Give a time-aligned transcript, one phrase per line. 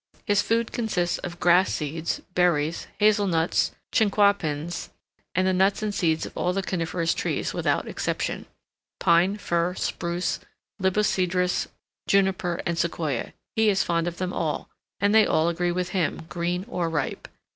[0.25, 4.89] His food consists of grass seeds, berries, hazel nuts, chinquapins,
[5.35, 10.39] and the nuts and seeds of all the coniferous trees without exception,—Pine, Fir, Spruce,
[10.81, 11.67] Libocedrus,
[12.07, 16.65] Juniper, and Sequoia,—he is fond of them all, and they all agree with him, green
[16.67, 17.27] or ripe.